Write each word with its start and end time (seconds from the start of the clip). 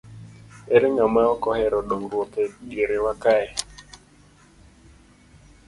Ere 0.75 0.87
ng'ama 0.95 1.21
ok 1.33 1.43
ohero 1.51 1.79
dongruok 1.89 2.33
e 2.43 2.45
dierwa 2.69 3.13
kae? 3.23 3.47